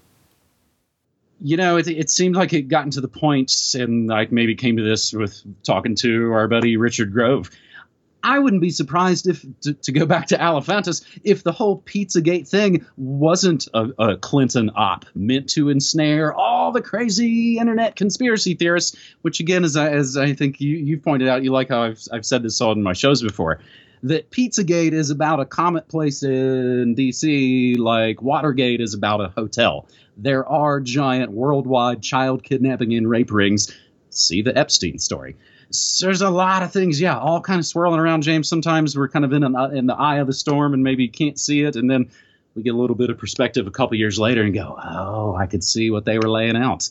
You 1.39 1.58
know, 1.58 1.77
it, 1.77 1.88
it 1.88 2.10
seemed 2.10 2.36
like 2.36 2.53
it 2.53 2.63
gotten 2.63 2.91
to 2.91 3.01
the 3.01 3.08
point, 3.08 3.53
and 3.75 4.12
I 4.12 4.27
maybe 4.32 4.56
came 4.56 4.77
to 4.77 4.84
this 4.84 5.13
with 5.13 5.41
talking 5.63 5.96
to 5.98 6.32
our 6.34 6.48
buddy 6.48 6.77
Richard 6.77 7.12
Grove. 7.12 7.50
I 8.27 8.39
wouldn't 8.39 8.62
be 8.62 8.72
surprised 8.72 9.25
if, 9.27 9.46
to, 9.62 9.74
to, 9.74 9.93
go 9.93 10.05
back 10.05 10.27
to 10.27 10.38
Alefantis, 10.38 11.01
if 11.24 11.43
the 11.43 11.53
whole 11.53 11.81
Pizzagate 11.81 12.46
thing 12.46 12.86
wasn't 12.98 13.69
a, 13.74 13.88
a, 13.98 14.17
Clinton 14.17 14.69
op 14.75 15.05
meant 15.15 15.48
to 15.51 15.69
ensnare 15.69 16.34
all 16.34 16.74
the 16.74 16.81
crazy 16.81 17.57
internet 17.57 17.96
conspiracy 17.96 18.55
theorists. 18.55 18.98
Which, 19.22 19.39
again, 19.39 19.63
as 19.63 19.77
I, 19.77 19.91
as 19.91 20.17
I 20.17 20.34
think 20.34 20.60
you, 20.60 20.75
you 20.75 21.00
pointed 21.00 21.29
out, 21.29 21.41
you 21.41 21.53
like 21.53 21.69
how 21.69 21.84
I've, 21.84 22.01
I've 22.12 22.25
said 22.25 22.43
this 22.43 22.60
all 22.60 22.74
in 22.74 22.84
my 22.84 22.91
shows 22.91 23.24
before 23.24 23.62
that 24.03 24.29
Pizzagate 24.29 24.91
is 24.91 25.10
about 25.10 25.39
a 25.39 25.46
comet 25.46 25.88
place 25.88 26.22
in 26.22 26.96
DC, 26.96 27.77
like 27.77 28.22
Watergate 28.22 28.81
is 28.81 28.93
about 28.93 29.22
a 29.22 29.29
hotel. 29.29 29.88
There 30.17 30.46
are 30.46 30.81
giant 30.81 31.31
worldwide 31.31 32.03
child 32.03 32.43
kidnapping 32.43 32.93
and 32.93 33.10
rape 33.10 33.31
rings. 33.31 33.74
See 34.10 34.41
the 34.41 34.55
Epstein 34.55 35.00
story. 35.00 35.38
There's 36.01 36.21
a 36.21 36.29
lot 36.29 36.63
of 36.63 36.71
things, 36.71 37.00
yeah, 37.01 37.17
all 37.17 37.41
kind 37.41 37.59
of 37.59 37.65
swirling 37.65 38.00
around. 38.00 38.24
James, 38.24 38.47
sometimes 38.47 38.97
we're 38.97 39.09
kind 39.09 39.25
of 39.25 39.33
in 39.33 39.43
an, 39.43 39.55
uh, 39.55 39.67
in 39.67 39.86
the 39.86 39.95
eye 39.95 40.17
of 40.17 40.27
the 40.27 40.33
storm 40.33 40.74
and 40.74 40.83
maybe 40.83 41.07
can't 41.09 41.38
see 41.38 41.63
it, 41.63 41.75
and 41.75 41.89
then 41.89 42.09
we 42.55 42.63
get 42.63 42.74
a 42.74 42.77
little 42.77 42.95
bit 42.95 43.09
of 43.09 43.17
perspective 43.17 43.67
a 43.67 43.71
couple 43.71 43.97
years 43.97 44.17
later 44.17 44.43
and 44.43 44.53
go, 44.53 44.79
oh, 44.81 45.36
I 45.36 45.45
could 45.45 45.63
see 45.63 45.91
what 45.91 46.05
they 46.05 46.17
were 46.17 46.29
laying 46.29 46.55
out. 46.55 46.89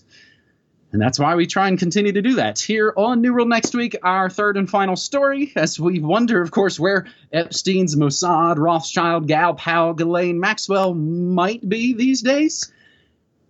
And 0.92 1.02
that's 1.02 1.18
why 1.18 1.34
we 1.34 1.46
try 1.46 1.68
and 1.68 1.78
continue 1.78 2.12
to 2.12 2.22
do 2.22 2.36
that. 2.36 2.58
Here 2.58 2.92
on 2.96 3.20
New 3.20 3.34
World 3.34 3.48
next 3.48 3.74
week, 3.74 3.96
our 4.02 4.30
third 4.30 4.56
and 4.56 4.70
final 4.70 4.94
story, 4.94 5.52
as 5.56 5.80
we 5.80 5.98
wonder, 5.98 6.40
of 6.40 6.50
course, 6.50 6.78
where 6.78 7.06
Epstein's 7.32 7.96
Mossad, 7.96 8.56
Rothschild, 8.58 9.26
Gal 9.26 9.54
Pal, 9.54 9.94
Ghislaine 9.94 10.38
Maxwell 10.38 10.94
might 10.94 11.68
be 11.68 11.94
these 11.94 12.22
days. 12.22 12.72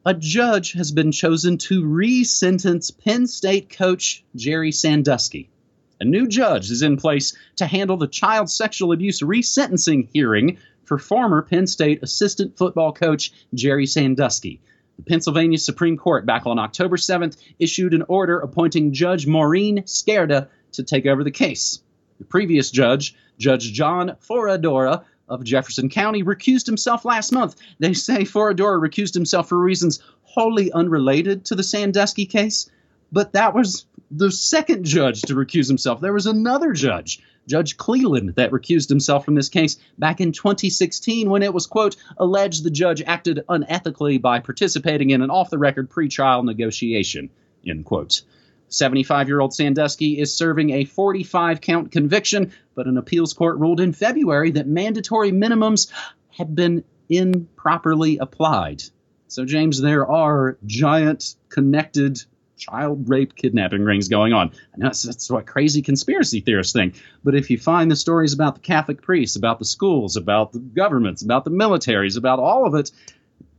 A 0.09 0.15
judge 0.15 0.71
has 0.75 0.93
been 0.93 1.11
chosen 1.11 1.59
to 1.59 1.85
re 1.85 2.23
sentence 2.23 2.93
Penn 2.93 3.27
State 3.27 3.71
coach 3.71 4.23
Jerry 4.37 4.71
Sandusky. 4.71 5.51
A 5.99 6.05
new 6.05 6.29
judge 6.29 6.71
is 6.71 6.81
in 6.81 6.97
place 6.97 7.37
to 7.57 7.67
handle 7.67 7.97
the 7.97 8.07
child 8.07 8.49
sexual 8.49 8.93
abuse 8.93 9.21
resentencing 9.21 10.07
hearing 10.13 10.59
for 10.85 10.97
former 10.97 11.43
Penn 11.43 11.67
State 11.67 12.05
assistant 12.05 12.57
football 12.57 12.93
coach 12.93 13.33
Jerry 13.53 13.85
Sandusky. 13.85 14.61
The 14.97 15.03
Pennsylvania 15.03 15.59
Supreme 15.59 15.97
Court, 15.97 16.25
back 16.25 16.47
on 16.47 16.61
October 16.61 16.99
7th, 16.99 17.37
issued 17.59 17.93
an 17.93 18.05
order 18.07 18.39
appointing 18.39 18.93
Judge 18.93 19.27
Maureen 19.27 19.83
Skerda 19.87 20.47
to 20.71 20.85
take 20.85 21.07
over 21.07 21.25
the 21.25 21.33
case. 21.33 21.81
The 22.19 22.27
previous 22.27 22.71
judge, 22.71 23.17
Judge 23.39 23.73
John 23.73 24.15
Foradora 24.21 25.03
of 25.29 25.45
Jefferson 25.45 25.89
County, 25.89 26.23
recused 26.23 26.67
himself 26.67 27.05
last 27.05 27.33
month. 27.33 27.57
They 27.79 27.93
say 27.93 28.23
Foradora 28.23 28.81
recused 28.81 29.15
himself 29.15 29.49
for 29.49 29.59
reasons 29.59 30.01
wholly 30.23 30.73
unrelated 30.73 31.45
to 31.47 31.55
the 31.55 31.63
Sandusky 31.63 32.27
case, 32.27 32.71
but 33.11 33.33
that 33.33 33.55
was 33.55 33.87
the 34.11 34.31
second 34.31 34.85
judge 34.85 35.23
to 35.23 35.35
recuse 35.35 35.69
himself. 35.69 36.01
There 36.01 36.13
was 36.13 36.27
another 36.27 36.73
judge 36.73 37.21
Judge 37.47 37.77
Cleland 37.77 38.35
that 38.37 38.51
recused 38.51 38.89
himself 38.89 39.25
from 39.25 39.35
this 39.35 39.49
case 39.49 39.77
back 39.99 40.21
in 40.21 40.33
2016 40.33 41.31
when 41.31 41.43
it 41.43 41.55
was, 41.55 41.67
quote, 41.67 41.97
alleged 42.19 42.65
the 42.65 42.71
judge 42.71 43.03
acted 43.07 43.45
unethically 43.49 44.21
by 44.21 44.41
participating 44.41 45.11
in 45.11 45.23
an 45.23 45.31
off 45.31 45.51
the 45.51 45.59
record 45.59 45.89
pretrial 45.91 46.45
negotiation, 46.45 47.31
end 47.67 47.85
quote. 47.85 48.23
75 48.69 49.29
year 49.29 49.41
old 49.41 49.55
Sandusky 49.55 50.19
is 50.19 50.37
serving 50.37 50.71
a 50.71 50.85
45 50.85 51.61
count 51.61 51.93
conviction, 51.93 52.53
but 52.75 52.87
an 52.87 52.97
appeals 52.97 53.33
court 53.33 53.59
ruled 53.59 53.81
in 53.81 53.93
February 53.93 54.51
that 54.53 54.67
mandatory 54.67 55.33
minimums 55.33 55.91
had 56.31 56.55
been 56.55 56.85
improperly 57.09 58.19
applied. 58.19 58.83
So, 59.29 59.45
James, 59.45 59.81
there 59.81 60.07
are 60.07 60.59
giant 60.67 61.35
connected 61.49 62.23
child 62.57 63.09
rape 63.09 63.35
kidnapping 63.37 63.83
rings 63.83 64.09
going 64.09 64.33
on. 64.33 64.51
I 64.75 64.79
know 64.79 64.87
that's, 64.87 65.03
that's 65.03 65.31
what 65.31 65.47
crazy 65.47 65.83
conspiracy 65.83 66.41
theorists 66.41 66.73
think. 66.73 67.01
But 67.23 67.35
if 67.35 67.51
you 67.51 67.59
find 67.59 67.91
the 67.91 67.97
stories 67.97 68.33
about 68.33 68.55
the 68.55 68.61
Catholic 68.61 69.03
priests, 69.03 69.37
about 69.37 69.59
the 69.59 69.65
schools, 69.65 70.17
about 70.17 70.53
the 70.53 70.59
governments, 70.59 71.23
about 71.23 71.45
the 71.45 71.51
militaries, 71.51 72.17
about 72.17 72.39
all 72.39 72.67
of 72.67 72.75
it, 72.75 72.91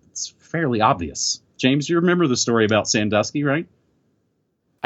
it's 0.09 0.33
fairly 0.39 0.81
obvious. 0.81 1.41
James, 1.57 1.89
you 1.89 1.97
remember 1.97 2.27
the 2.27 2.37
story 2.37 2.65
about 2.65 2.87
Sandusky, 2.87 3.43
right? 3.43 3.67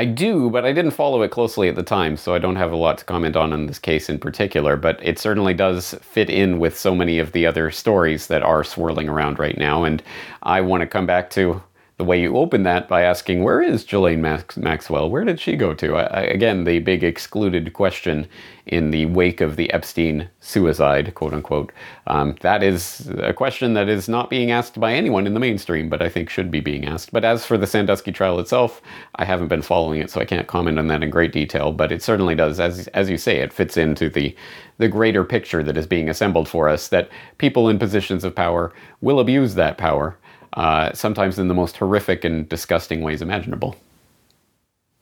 I 0.01 0.05
do, 0.05 0.50
but 0.50 0.65
I 0.65 0.74
didn't 0.74 0.91
follow 0.91 1.22
it 1.22 1.29
closely 1.29 1.70
at 1.70 1.75
the 1.75 1.84
time, 1.84 2.17
so 2.17 2.34
I 2.34 2.39
don't 2.39 2.55
have 2.55 2.72
a 2.72 2.75
lot 2.75 2.98
to 2.98 3.05
comment 3.05 3.36
on 3.36 3.53
in 3.53 3.67
this 3.67 3.77
case 3.77 4.10
in 4.10 4.17
particular. 4.17 4.75
But 4.75 5.00
it 5.00 5.20
certainly 5.20 5.53
does 5.53 5.93
fit 6.01 6.27
in 6.27 6.58
with 6.58 6.75
so 6.75 6.96
many 6.96 7.20
of 7.20 7.34
the 7.34 7.46
other 7.46 7.70
stories 7.70 8.25
that 8.25 8.41
are 8.41 8.63
swirling 8.63 9.08
around 9.08 9.38
right 9.38 9.55
now. 9.60 9.84
And 9.84 10.01
I 10.41 10.60
want 10.62 10.81
to 10.81 10.88
come 10.88 11.05
back 11.05 11.29
to 11.31 11.62
the 12.01 12.05
way 12.05 12.20
you 12.20 12.36
open 12.36 12.63
that 12.63 12.88
by 12.88 13.03
asking, 13.03 13.43
where 13.43 13.62
is 13.62 13.84
Ghislaine 13.84 14.24
Max- 14.24 14.58
Maxwell? 14.58 15.08
Where 15.08 15.24
did 15.24 15.39
she 15.39 15.55
go 15.55 15.75
to? 15.75 15.98
I, 15.98 16.01
I, 16.01 16.22
again, 16.22 16.63
the 16.63 16.79
big 16.79 17.03
excluded 17.03 17.74
question 17.74 18.27
in 18.65 18.89
the 18.89 19.05
wake 19.05 19.39
of 19.39 19.55
the 19.55 19.72
Epstein 19.72 20.27
suicide, 20.39 21.13
quote 21.13 21.31
unquote. 21.31 21.72
Um, 22.08 22.36
that 22.41 22.63
is 22.63 23.08
a 23.20 23.34
question 23.34 23.75
that 23.75 23.88
is 23.88 24.10
not 24.10 24.31
being 24.31 24.50
asked 24.50 24.79
by 24.79 24.93
anyone 24.93 25.27
in 25.27 25.36
the 25.36 25.39
mainstream, 25.39 25.89
but 25.89 26.01
I 26.01 26.10
think 26.10 26.27
should 26.27 26.50
be 26.50 26.60
being 26.60 26.86
asked. 26.86 27.12
But 27.12 27.24
as 27.24 27.46
for 27.46 27.55
the 27.55 27.67
Sandusky 27.67 28.12
trial 28.12 28.39
itself, 28.39 28.81
I 29.17 29.24
haven't 29.24 29.50
been 29.50 29.62
following 29.62 30.01
it, 30.01 30.10
so 30.10 30.20
I 30.20 30.25
can't 30.25 30.48
comment 30.48 30.79
on 30.79 30.88
that 30.88 31.03
in 31.03 31.12
great 31.12 31.31
detail. 31.31 31.72
But 31.72 31.91
it 31.91 32.01
certainly 32.01 32.34
does, 32.34 32.60
as 32.60 32.88
as 32.88 33.12
you 33.12 33.20
say, 33.20 33.38
it 33.41 33.53
fits 33.53 33.77
into 33.77 34.10
the 34.10 34.36
the 34.79 34.88
greater 34.88 35.24
picture 35.24 35.62
that 35.62 35.77
is 35.77 35.86
being 35.86 36.10
assembled 36.10 36.50
for 36.50 36.67
us. 36.67 36.88
That 36.88 37.10
people 37.38 37.70
in 37.70 37.77
positions 37.77 38.24
of 38.24 38.34
power 38.34 38.74
will 39.01 39.20
abuse 39.20 39.53
that 39.53 39.77
power 39.77 40.17
uh, 40.53 40.93
sometimes 40.93 41.39
in 41.39 41.48
the 41.48 41.53
most 41.53 41.77
horrific 41.77 42.24
and 42.24 42.48
disgusting 42.50 43.01
ways 43.01 43.22
imaginable. 43.22 43.75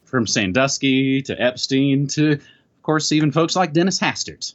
From 0.04 0.26
Sandusky 0.26 1.22
to 1.22 1.40
Epstein 1.40 2.06
to, 2.08 2.32
of 2.32 2.82
course, 2.82 3.12
even 3.12 3.30
folks 3.32 3.56
like 3.56 3.72
Dennis 3.72 3.98
Hastert. 3.98 4.54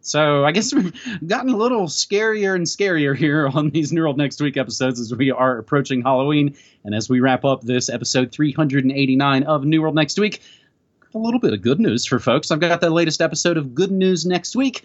So 0.00 0.44
I 0.44 0.52
guess 0.52 0.72
we've 0.74 0.94
gotten 1.26 1.50
a 1.50 1.56
little 1.56 1.86
scarier 1.86 2.54
and 2.54 2.66
scarier 2.66 3.16
here 3.16 3.48
on 3.54 3.70
these 3.70 3.92
New 3.92 4.02
World 4.02 4.16
Next 4.16 4.40
Week 4.40 4.56
episodes 4.56 5.00
as 5.00 5.14
we 5.14 5.30
are 5.30 5.58
approaching 5.58 6.02
Halloween. 6.02 6.56
And 6.84 6.94
as 6.94 7.08
we 7.08 7.20
wrap 7.20 7.44
up 7.44 7.62
this 7.62 7.88
episode 7.88 8.32
389 8.32 9.42
of 9.42 9.64
New 9.64 9.82
World 9.82 9.94
Next 9.94 10.18
Week, 10.18 10.40
a 11.14 11.18
little 11.18 11.40
bit 11.40 11.54
of 11.54 11.62
good 11.62 11.80
news 11.80 12.04
for 12.04 12.18
folks. 12.18 12.50
I've 12.50 12.60
got 12.60 12.80
the 12.80 12.90
latest 12.90 13.20
episode 13.22 13.56
of 13.56 13.74
Good 13.74 13.90
News 13.90 14.26
Next 14.26 14.54
Week 14.54 14.84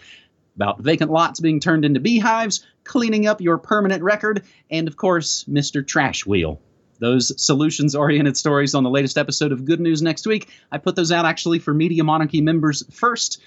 about 0.56 0.80
vacant 0.80 1.10
lots 1.10 1.40
being 1.40 1.60
turned 1.60 1.84
into 1.84 2.00
beehives, 2.00 2.64
cleaning 2.84 3.26
up 3.26 3.40
your 3.40 3.58
permanent 3.58 4.02
record, 4.02 4.42
and 4.70 4.88
of 4.88 4.96
course, 4.96 5.44
Mr. 5.44 5.86
Trash 5.86 6.26
Wheel. 6.26 6.60
Those 6.98 7.32
solutions 7.44 7.96
oriented 7.96 8.36
stories 8.36 8.74
on 8.74 8.84
the 8.84 8.90
latest 8.90 9.18
episode 9.18 9.50
of 9.50 9.64
Good 9.64 9.80
News 9.80 10.02
next 10.02 10.26
week. 10.26 10.48
I 10.70 10.78
put 10.78 10.94
those 10.94 11.10
out 11.10 11.24
actually 11.26 11.58
for 11.58 11.74
Media 11.74 12.04
Monarchy 12.04 12.40
members 12.40 12.84
first 12.92 13.40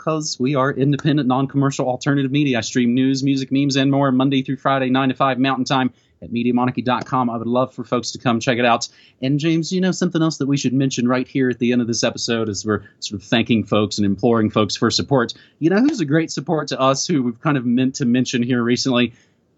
because 0.00 0.40
we 0.40 0.54
are 0.54 0.72
independent, 0.72 1.28
non 1.28 1.46
commercial 1.46 1.86
alternative 1.86 2.32
media. 2.32 2.58
I 2.58 2.60
stream 2.62 2.94
news, 2.94 3.22
music, 3.22 3.52
memes, 3.52 3.76
and 3.76 3.90
more 3.90 4.10
Monday 4.10 4.42
through 4.42 4.56
Friday, 4.56 4.88
9 4.88 5.10
to 5.10 5.14
5 5.14 5.38
Mountain 5.38 5.66
Time 5.66 5.92
at 6.22 6.32
MediaMonarchy.com. 6.32 7.28
I 7.28 7.36
would 7.36 7.46
love 7.46 7.74
for 7.74 7.84
folks 7.84 8.12
to 8.12 8.18
come 8.18 8.40
check 8.40 8.58
it 8.58 8.64
out. 8.64 8.88
And 9.20 9.38
James, 9.38 9.70
you 9.72 9.80
know 9.82 9.92
something 9.92 10.22
else 10.22 10.38
that 10.38 10.46
we 10.46 10.56
should 10.56 10.72
mention 10.72 11.06
right 11.06 11.28
here 11.28 11.50
at 11.50 11.58
the 11.58 11.72
end 11.72 11.82
of 11.82 11.86
this 11.86 12.02
episode 12.02 12.48
as 12.48 12.64
we're 12.64 12.82
sort 13.00 13.20
of 13.20 13.28
thanking 13.28 13.64
folks 13.64 13.98
and 13.98 14.06
imploring 14.06 14.48
folks 14.48 14.74
for 14.74 14.90
support. 14.90 15.34
You 15.58 15.68
know 15.68 15.80
who's 15.80 16.00
a 16.00 16.06
great 16.06 16.30
support 16.30 16.68
to 16.68 16.80
us 16.80 17.06
who 17.06 17.22
we've 17.22 17.40
kind 17.40 17.58
of 17.58 17.66
meant 17.66 17.96
to 17.96 18.06
mention 18.06 18.42
here 18.42 18.62
recently? 18.62 19.12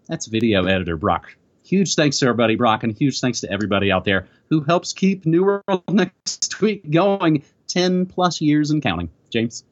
That's 0.07 0.25
video 0.25 0.65
editor 0.65 0.97
Brock. 0.97 1.35
Huge 1.63 1.95
thanks 1.95 2.19
to 2.19 2.33
buddy 2.33 2.55
Brock, 2.55 2.83
and 2.83 2.91
huge 2.91 3.21
thanks 3.21 3.39
to 3.41 3.49
everybody 3.49 3.93
out 3.93 4.03
there 4.03 4.27
who 4.49 4.59
helps 4.59 4.91
keep 4.91 5.25
New 5.25 5.45
World 5.45 5.83
Next 5.89 6.59
Week 6.59 6.91
going 6.91 7.45
10 7.69 8.07
plus 8.07 8.41
years 8.41 8.71
and 8.71 8.83
counting. 8.83 9.09
James? 9.29 9.63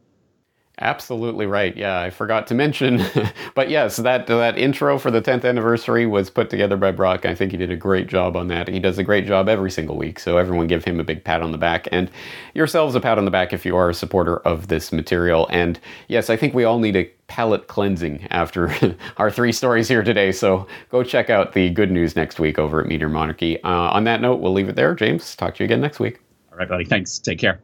Absolutely 0.79 1.45
right. 1.45 1.75
Yeah, 1.77 1.99
I 1.99 2.09
forgot 2.09 2.47
to 2.47 2.55
mention, 2.55 3.03
but 3.55 3.69
yes, 3.69 3.97
that 3.97 4.25
that 4.27 4.57
intro 4.57 4.97
for 4.97 5.11
the 5.11 5.21
10th 5.21 5.45
anniversary 5.45 6.07
was 6.07 6.29
put 6.29 6.49
together 6.49 6.75
by 6.77 6.91
Brock. 6.91 7.25
I 7.25 7.35
think 7.35 7.51
he 7.51 7.57
did 7.57 7.69
a 7.69 7.75
great 7.75 8.07
job 8.07 8.35
on 8.35 8.47
that. 8.47 8.67
He 8.67 8.79
does 8.79 8.97
a 8.97 9.03
great 9.03 9.27
job 9.27 9.47
every 9.47 9.69
single 9.69 9.97
week, 9.97 10.17
so 10.17 10.37
everyone 10.37 10.67
give 10.67 10.83
him 10.83 10.99
a 10.99 11.03
big 11.03 11.23
pat 11.23 11.43
on 11.43 11.51
the 11.51 11.57
back 11.57 11.87
and 11.91 12.09
yourselves 12.55 12.95
a 12.95 12.99
pat 12.99 13.17
on 13.17 13.25
the 13.25 13.31
back 13.31 13.53
if 13.53 13.65
you 13.65 13.75
are 13.75 13.89
a 13.89 13.93
supporter 13.93 14.37
of 14.37 14.69
this 14.69 14.91
material. 14.91 15.47
And 15.51 15.79
yes, 16.07 16.29
I 16.29 16.37
think 16.37 16.53
we 16.55 16.63
all 16.63 16.79
need 16.79 16.95
a 16.95 17.03
palate 17.27 17.67
cleansing 17.67 18.25
after 18.31 18.73
our 19.17 19.29
three 19.29 19.51
stories 19.51 19.87
here 19.87 20.03
today. 20.03 20.31
So 20.31 20.65
go 20.89 21.03
check 21.03 21.29
out 21.29 21.53
the 21.53 21.69
good 21.69 21.91
news 21.91 22.15
next 22.15 22.39
week 22.39 22.57
over 22.57 22.81
at 22.81 22.87
Media 22.87 23.07
Monarchy. 23.07 23.61
Uh, 23.63 23.69
on 23.69 24.05
that 24.05 24.21
note, 24.21 24.39
we'll 24.39 24.53
leave 24.53 24.69
it 24.69 24.75
there. 24.75 24.95
James, 24.95 25.35
talk 25.35 25.55
to 25.55 25.63
you 25.63 25.65
again 25.65 25.81
next 25.81 25.99
week. 25.99 26.21
All 26.51 26.57
right, 26.57 26.67
buddy. 26.67 26.85
Thanks. 26.85 27.19
Take 27.19 27.39
care. 27.39 27.61